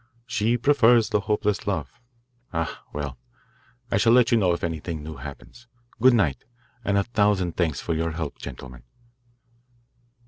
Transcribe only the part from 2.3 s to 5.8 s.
Ah, well, I shall let you know if anything new happens.